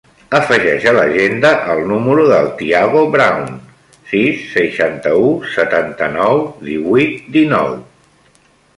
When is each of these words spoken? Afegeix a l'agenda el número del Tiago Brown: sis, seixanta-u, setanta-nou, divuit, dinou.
Afegeix 0.37 0.85
a 0.91 0.93
l'agenda 0.95 1.51
el 1.73 1.81
número 1.91 2.23
del 2.31 2.49
Tiago 2.63 3.05
Brown: 3.17 3.45
sis, 4.15 4.43
seixanta-u, 4.57 5.31
setanta-nou, 5.55 6.45
divuit, 6.73 7.25
dinou. 7.41 7.81